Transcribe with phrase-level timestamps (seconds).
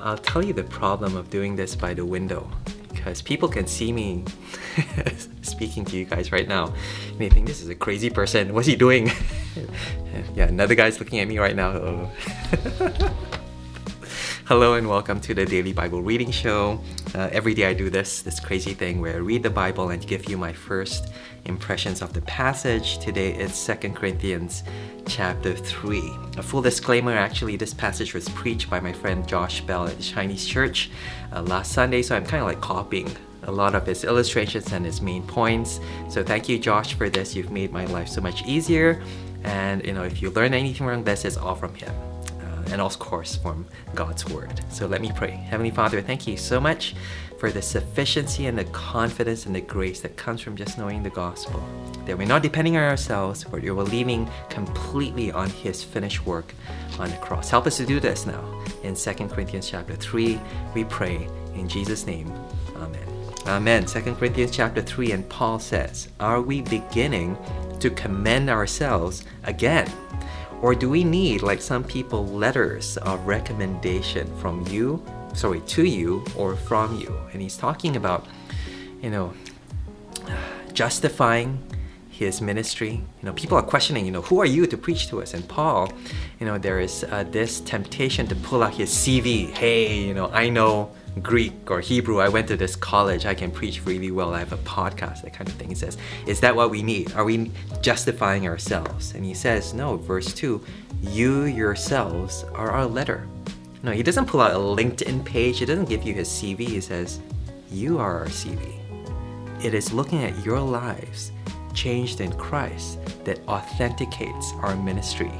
[0.00, 2.48] I'll tell you the problem of doing this by the window
[2.88, 4.24] because people can see me
[5.42, 6.72] speaking to you guys right now
[7.10, 8.54] and they think this is a crazy person.
[8.54, 9.10] What's he doing?
[10.36, 11.72] yeah, another guy's looking at me right now.
[14.44, 16.80] Hello and welcome to the Daily Bible Reading Show.
[17.12, 20.06] Uh, every day I do this, this crazy thing where I read the Bible and
[20.06, 21.12] give you my first
[21.44, 22.98] impressions of the passage.
[22.98, 24.64] Today it's 2 Corinthians
[25.06, 26.00] chapter 3.
[26.36, 30.02] A full disclaimer, actually this passage was preached by my friend Josh Bell at the
[30.02, 30.90] Chinese church
[31.32, 33.10] uh, last Sunday, so I'm kind of like copying
[33.44, 35.80] a lot of his illustrations and his main points.
[36.08, 39.02] So thank you Josh for this, you've made my life so much easier.
[39.44, 41.94] And you know, if you learn anything from this, it's all from him
[42.72, 44.60] and of course from God's Word.
[44.70, 45.30] So let me pray.
[45.30, 46.94] Heavenly Father, thank you so much
[47.38, 51.10] for the sufficiency and the confidence and the grace that comes from just knowing the
[51.10, 51.62] gospel.
[52.04, 56.52] That we're not depending on ourselves, but we're leaning completely on His finished work
[56.98, 57.50] on the cross.
[57.50, 58.64] Help us to do this now.
[58.82, 60.40] In 2 Corinthians chapter 3,
[60.74, 62.32] we pray in Jesus' name.
[62.76, 63.08] Amen.
[63.46, 63.86] Amen.
[63.86, 67.38] 2 Corinthians chapter 3, and Paul says, Are we beginning
[67.80, 69.90] to commend ourselves again?
[70.60, 76.24] Or do we need, like some people, letters of recommendation from you, sorry, to you
[76.36, 77.16] or from you?
[77.32, 78.26] And he's talking about,
[79.00, 79.32] you know,
[80.72, 81.62] justifying
[82.08, 82.90] his ministry.
[82.90, 85.34] You know, people are questioning, you know, who are you to preach to us?
[85.34, 85.92] And Paul,
[86.40, 89.50] you know, there is uh, this temptation to pull out his CV.
[89.50, 90.90] Hey, you know, I know
[91.20, 94.52] Greek or Hebrew, I went to this college, I can preach really well, I have
[94.52, 95.68] a podcast, that kind of thing.
[95.68, 97.12] He says, Is that what we need?
[97.14, 99.14] Are we justifying ourselves?
[99.14, 100.62] And he says, No, verse 2,
[101.02, 103.26] you yourselves are our letter.
[103.82, 106.80] No, he doesn't pull out a LinkedIn page, he doesn't give you his CV, he
[106.80, 107.20] says,
[107.70, 108.74] You are our CV.
[109.64, 111.32] It is looking at your lives
[111.74, 115.32] changed in Christ that authenticates our ministry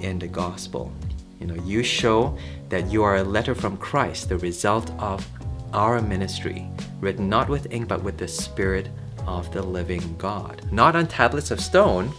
[0.00, 0.92] in the gospel.
[1.40, 2.36] You know, you show
[2.68, 5.26] that you are a letter from Christ, the result of
[5.72, 6.68] our ministry,
[7.00, 8.90] written not with ink but with the Spirit
[9.26, 10.70] of the living God.
[10.70, 12.12] Not on tablets of stone.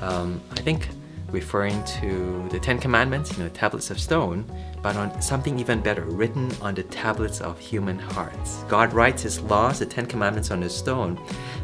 [0.00, 0.88] Um, I think
[1.30, 4.44] referring to the Ten Commandments, you know, tablets of stone,
[4.82, 8.64] but on something even better, written on the tablets of human hearts.
[8.68, 11.20] God writes His laws, the Ten Commandments on the stone,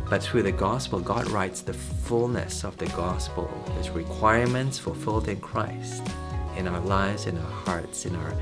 [0.09, 5.41] but through the gospel, God writes the fullness of the gospel, His requirements fulfilled in
[5.41, 6.03] Christ
[6.59, 8.35] in our lives, in our hearts, in our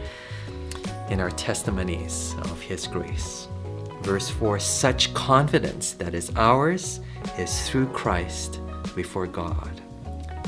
[1.11, 3.49] in our testimonies of His grace.
[4.03, 7.01] Verse 4 Such confidence that is ours
[7.39, 8.61] is through Christ
[8.95, 9.81] before God.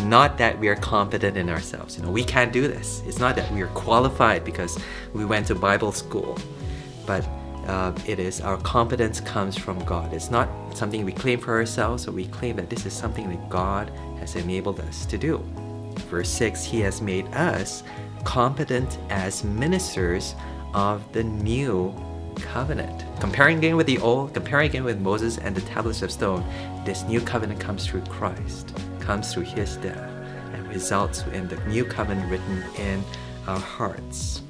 [0.02, 1.96] Not that we are confident in ourselves.
[1.96, 3.02] You know, we can't do this.
[3.04, 4.78] It's not that we are qualified because
[5.12, 6.38] we went to Bible school,
[7.04, 7.28] but
[7.66, 10.14] uh, it is our confidence comes from God.
[10.14, 13.50] It's not something we claim for ourselves, or we claim that this is something that
[13.50, 13.90] God
[14.20, 15.44] has enabled us to do.
[16.02, 17.82] Verse 6 He has made us
[18.24, 20.34] competent as ministers
[20.74, 21.94] of the new
[22.36, 23.04] covenant.
[23.20, 26.44] Comparing again with the old, comparing again with Moses and the tablets of stone,
[26.84, 30.10] this new covenant comes through Christ, comes through his death,
[30.52, 33.02] and results in the new covenant written in
[33.46, 34.42] our hearts.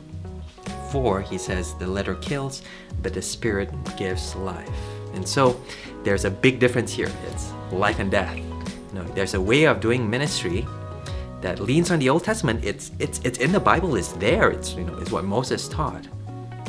[0.90, 2.62] For, he says, the letter kills,
[3.02, 4.68] but the spirit gives life.
[5.14, 5.60] And so
[6.02, 7.10] there's a big difference here.
[7.30, 8.36] It's life and death.
[8.36, 8.44] You
[8.94, 10.66] know, there's a way of doing ministry
[11.40, 12.64] that leans on the Old Testament.
[12.64, 13.96] It's it's it's in the Bible.
[13.96, 14.50] It's there.
[14.50, 16.06] It's you know it's what Moses taught,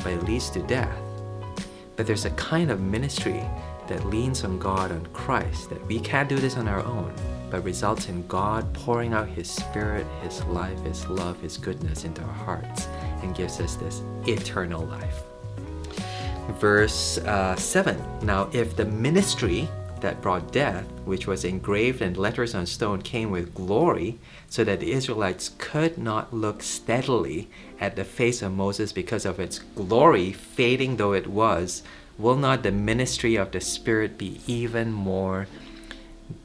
[0.03, 0.97] but it leads to death.
[1.95, 3.43] But there's a kind of ministry
[3.87, 7.11] that leans on God, on Christ, that we can't do this on our own,
[7.49, 12.21] but results in God pouring out His Spirit, His life, His love, His goodness into
[12.21, 12.87] our hearts
[13.21, 15.23] and gives us this eternal life.
[16.59, 19.67] Verse uh, 7 Now, if the ministry
[20.01, 24.79] that brought death, which was engraved in letters on stone, came with glory, so that
[24.79, 27.49] the Israelites could not look steadily
[27.79, 31.83] at the face of Moses because of its glory, fading though it was,
[32.17, 35.47] will not the ministry of the Spirit be even more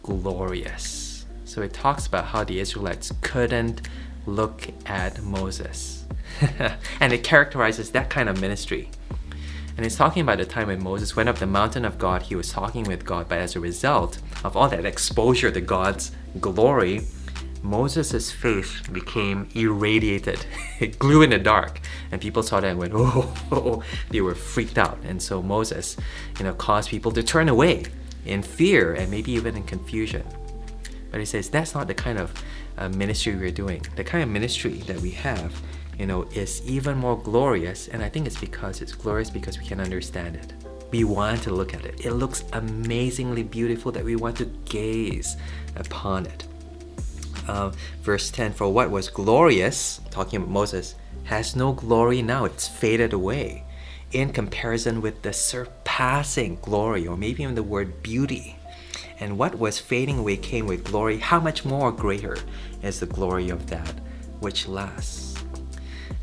[0.03, 1.27] glorious?
[1.45, 3.83] So it talks about how the Israelites couldn't
[4.27, 6.05] look at Moses.
[7.01, 8.91] and it characterizes that kind of ministry.
[9.77, 12.37] And it's talking about the time when Moses went up the mountain of God, he
[12.37, 17.03] was talking with God, but as a result of all that exposure to God's glory,
[17.63, 20.45] Moses' face became irradiated,
[20.81, 21.81] it glue in the dark.
[22.13, 24.99] And people saw that and went, oh, oh, oh, they were freaked out.
[25.05, 25.97] And so Moses,
[26.39, 27.85] you know, caused people to turn away
[28.27, 30.25] in fear and maybe even in confusion.
[31.11, 32.35] But he says that's not the kind of
[32.77, 33.85] uh, ministry we're doing.
[33.97, 35.61] The kind of ministry that we have
[35.99, 37.89] you know, is even more glorious.
[37.89, 40.53] And I think it's because it's glorious because we can understand it.
[40.91, 42.05] We want to look at it.
[42.05, 45.37] It looks amazingly beautiful that we want to gaze
[45.77, 46.47] upon it.
[47.49, 50.95] Uh, verse 10 For what was glorious, talking about Moses,
[51.25, 53.65] has no glory now, it's faded away
[54.13, 58.57] in comparison with the surpassing glory, or maybe even the word beauty.
[59.19, 61.19] And what was fading away came with glory.
[61.19, 62.37] How much more greater
[62.83, 63.95] is the glory of that
[64.41, 65.24] which lasts?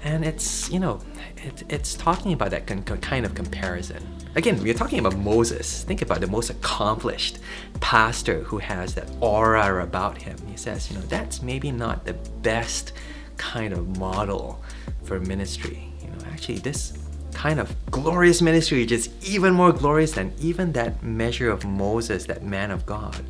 [0.03, 0.99] And it's, you know,
[1.37, 4.03] it, it's talking about that kind of comparison.
[4.35, 5.83] Again, we're talking about Moses.
[5.83, 7.39] Think about the most accomplished
[7.81, 10.37] pastor who has that aura about him.
[10.47, 12.93] He says, you know, that's maybe not the best
[13.37, 14.63] kind of model
[15.03, 15.91] for ministry.
[16.01, 16.97] You know, actually, this
[17.33, 22.25] kind of glorious ministry, is just even more glorious than even that measure of Moses,
[22.25, 23.23] that man of God,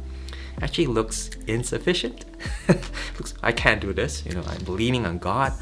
[0.61, 2.25] actually looks insufficient.
[2.67, 4.25] looks, I can't do this.
[4.25, 5.53] You know, I'm leaning on God.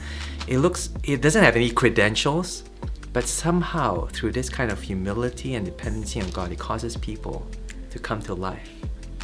[0.47, 2.63] It looks, it doesn't have any credentials,
[3.13, 7.45] but somehow through this kind of humility and dependency on God, it causes people
[7.89, 8.71] to come to life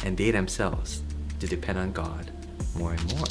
[0.04, 1.02] and they themselves
[1.40, 2.30] to depend on God
[2.76, 3.26] more and more.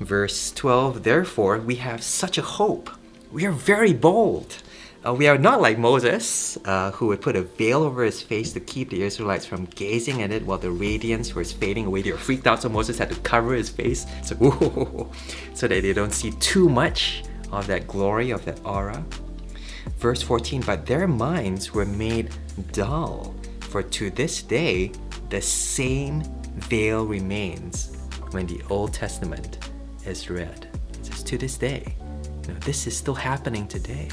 [0.00, 2.90] Verse 12, therefore, we have such a hope
[3.32, 4.56] we are very bold.
[5.06, 8.52] Uh, we are not like Moses, uh, who would put a veil over his face
[8.52, 12.02] to keep the Israelites from gazing at it while the radiance was fading away.
[12.02, 14.36] They were freaked out, so Moses had to cover his face so,
[15.54, 19.02] so that they don't see too much of that glory, of that aura.
[19.96, 22.34] Verse 14, but their minds were made
[22.72, 24.92] dull, for to this day
[25.30, 26.22] the same
[26.56, 27.96] veil remains
[28.32, 29.70] when the Old Testament
[30.04, 30.68] is read.
[30.92, 31.96] It says, to this day
[32.50, 34.08] know, this is still happening today.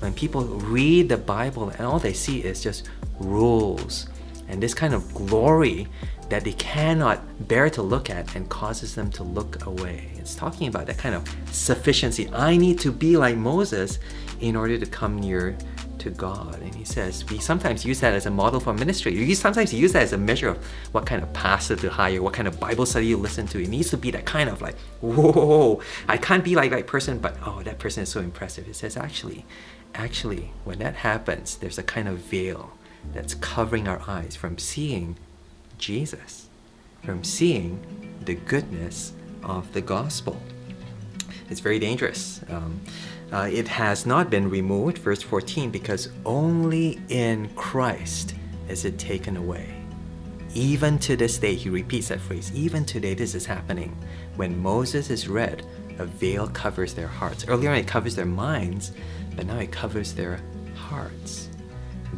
[0.00, 2.88] When people read the Bible and all they see is just
[3.18, 4.08] rules
[4.48, 5.88] and this kind of glory
[6.28, 10.10] that they cannot bear to look at and causes them to look away.
[10.16, 12.28] It's talking about that kind of sufficiency.
[12.32, 13.98] I need to be like Moses
[14.40, 15.56] in order to come near
[15.98, 16.60] to God.
[16.60, 19.14] And he says we sometimes use that as a model for ministry.
[19.14, 22.32] You sometimes use that as a measure of what kind of pastor to hire, what
[22.32, 23.62] kind of Bible study you listen to.
[23.62, 27.18] It needs to be that kind of like, whoa, I can't be like that person,
[27.18, 28.68] but oh, that person is so impressive.
[28.68, 29.44] It says actually,
[29.96, 32.72] actually, when that happens, there's a kind of veil
[33.12, 35.16] that's covering our eyes from seeing
[35.78, 36.48] Jesus,
[37.04, 37.80] from seeing
[38.24, 39.12] the goodness
[39.42, 40.40] of the gospel.
[41.48, 42.40] It's very dangerous.
[42.48, 42.80] Um,
[43.32, 48.34] uh, it has not been removed, verse 14, because only in Christ
[48.68, 49.74] is it taken away.
[50.54, 53.96] Even to this day, he repeats that phrase, even today, this is happening.
[54.36, 55.66] When Moses is read,
[55.98, 57.46] a veil covers their hearts.
[57.48, 58.92] Earlier it covers their minds,
[59.36, 60.40] but now it covers their
[60.74, 61.48] hearts.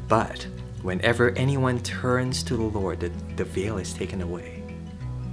[0.06, 0.46] But
[0.82, 4.62] whenever anyone turns to the Lord, the, the veil is taken away.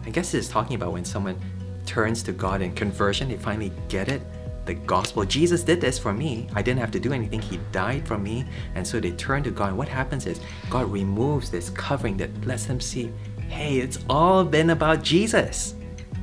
[0.05, 1.39] I guess it's talking about when someone
[1.85, 4.21] turns to God in conversion, they finally get it,
[4.65, 5.23] the gospel.
[5.25, 6.47] Jesus did this for me.
[6.53, 7.41] I didn't have to do anything.
[7.41, 8.45] He died for me.
[8.73, 9.69] And so they turn to God.
[9.69, 10.39] And what happens is
[10.69, 13.11] God removes this covering that lets them see
[13.47, 15.75] hey, it's all been about Jesus,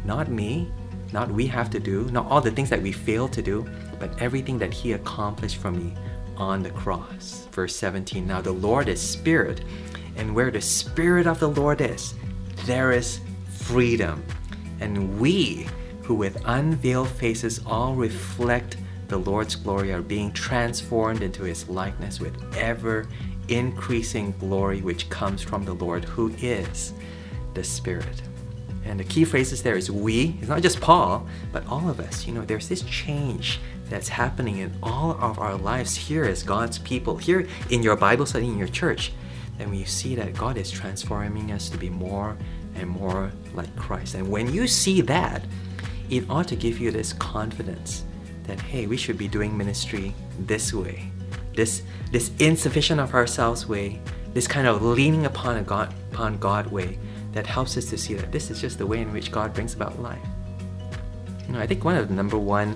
[0.04, 0.70] not me,
[1.12, 3.66] not we have to do, not all the things that we fail to do,
[4.02, 5.94] but everything that He accomplished for me
[6.36, 7.46] on the cross.
[7.52, 9.62] Verse 17 Now the Lord is Spirit,
[10.16, 12.14] and where the Spirit of the Lord is,
[12.66, 14.24] there is freedom.
[14.80, 15.68] And we,
[16.02, 18.76] who with unveiled faces all reflect
[19.06, 23.06] the Lord's glory are being transformed into his likeness with ever
[23.46, 26.92] increasing glory which comes from the Lord who is
[27.54, 28.22] the Spirit.
[28.84, 32.26] And the key phrases there is we, it's not just Paul, but all of us.
[32.26, 33.60] You know, there's this change
[33.92, 38.24] that's happening in all of our lives here as God's people, here in your Bible
[38.24, 39.12] study, in your church.
[39.58, 42.38] And we see that God is transforming us to be more
[42.74, 44.14] and more like Christ.
[44.14, 45.44] And when you see that,
[46.08, 48.04] it ought to give you this confidence
[48.44, 51.12] that hey, we should be doing ministry this way,
[51.54, 54.00] this this insufficient of ourselves way,
[54.32, 56.98] this kind of leaning upon a God upon God way
[57.32, 59.74] that helps us to see that this is just the way in which God brings
[59.74, 60.26] about life.
[61.46, 62.74] You know, I think one of the number one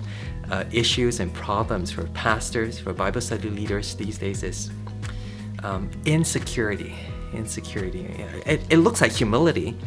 [0.51, 4.71] uh, issues and problems for pastors, for Bible study leaders these days is
[5.63, 6.95] um, insecurity.
[7.33, 8.05] Insecurity.
[8.45, 9.77] It, it looks like humility,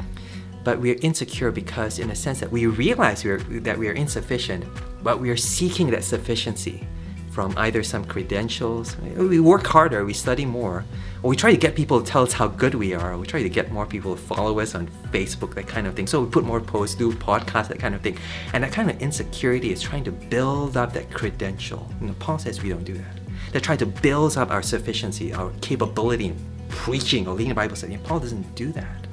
[0.63, 3.89] but we are insecure because in a sense that we realize we are, that we
[3.89, 4.65] are insufficient,
[5.03, 6.87] but we are seeking that sufficiency
[7.31, 10.85] from either some credentials, we work harder, we study more,
[11.23, 13.43] or we try to get people to tell us how good we are, we try
[13.43, 16.07] to get more people to follow us on Facebook, that kind of thing.
[16.07, 18.19] So we put more posts, do podcasts, that kind of thing.
[18.53, 21.89] And that kind of insecurity is trying to build up that credential.
[22.01, 23.21] Know, Paul says we don't do that.
[23.53, 26.37] They try to build up our sufficiency, our capability in
[26.69, 27.95] preaching or leading a Bible study.
[27.95, 29.07] And Paul doesn't do that.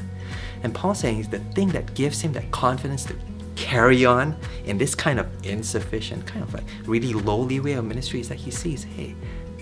[0.64, 3.16] And Paul's saying is the thing that gives him that confidence to
[3.58, 8.22] carry on in this kind of insufficient, kind of like really lowly way of ministry
[8.22, 9.16] is that he sees, hey,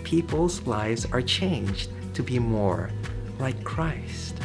[0.03, 2.91] people's lives are changed to be more
[3.39, 4.35] like Christ.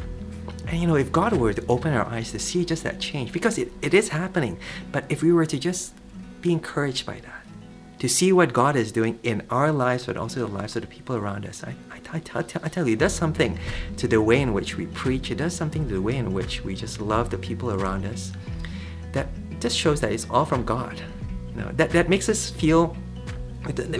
[0.66, 3.32] And you know, if God were to open our eyes to see just that change,
[3.32, 4.58] because it, it is happening,
[4.92, 5.94] but if we were to just
[6.40, 7.40] be encouraged by that,
[7.98, 10.88] to see what God is doing in our lives, but also the lives of the
[10.88, 11.62] people around us.
[11.62, 13.58] I, I, I, I, I tell you, it does something
[13.98, 15.30] to the way in which we preach.
[15.30, 18.32] It does something to the way in which we just love the people around us.
[19.60, 21.00] Just shows that it's all from God.
[21.50, 22.96] You know, that, that makes us feel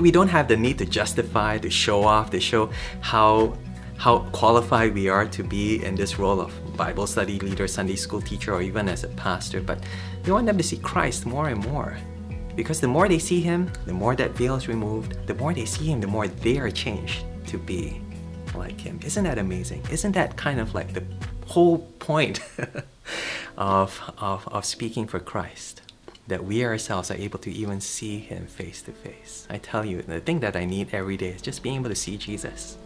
[0.01, 3.57] we don't have the need to justify, to show off, to show how
[4.01, 8.23] how qualified we are to be in this role of Bible study leader, Sunday school
[8.23, 9.61] teacher, or even as a pastor.
[9.61, 9.85] But
[10.25, 11.99] we want them to see Christ more and more.
[12.57, 15.67] Because the more they see Him, the more that veil is removed, the more they
[15.67, 18.01] see Him, the more they are changed to be
[18.55, 18.99] like Him.
[19.05, 19.83] Isn't that amazing?
[19.91, 21.05] Isn't that kind of like the
[21.51, 22.41] whole point
[23.57, 25.83] of, of, of speaking for Christ?
[26.29, 29.49] That we ourselves are able to even see Him face to face.
[29.51, 31.97] I tell you, the thing that I need every day is just being able to
[31.97, 32.77] see Jesus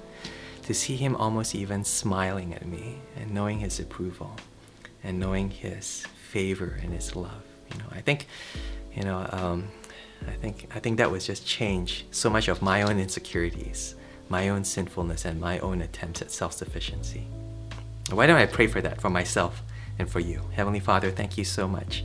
[0.64, 4.34] to see him almost even smiling at me and knowing his approval
[5.02, 7.42] and knowing his favor and his love.
[7.70, 8.26] You know, I think,
[8.94, 9.68] you know, um,
[10.26, 13.94] I think I think that was just change so much of my own insecurities,
[14.30, 17.26] my own sinfulness, and my own attempts at self-sufficiency.
[18.10, 19.62] Why don't I pray for that for myself
[19.98, 21.10] and for you, Heavenly Father?
[21.10, 22.04] Thank you so much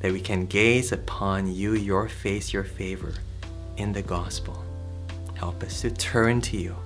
[0.00, 3.14] that we can gaze upon you, your face, your favor
[3.76, 4.64] in the gospel.
[5.34, 6.76] Help us to turn to you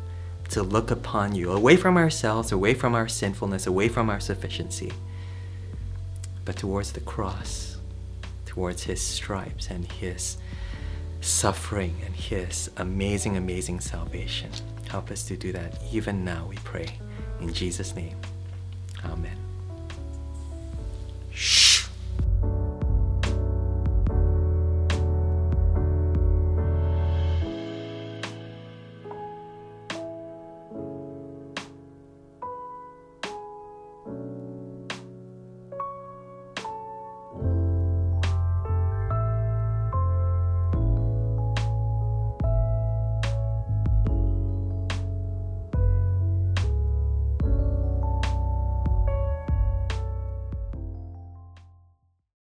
[0.51, 4.93] to look upon you, away from ourselves, away from our sinfulness, away from our sufficiency,
[6.45, 7.79] but towards the cross,
[8.45, 10.39] towards His stripes and His
[11.21, 14.51] suffering and His amazing, amazing salvation.
[14.89, 16.99] Help us to do that even now, we pray.
[17.41, 18.17] In Jesus' name,
[19.13, 19.46] Amen.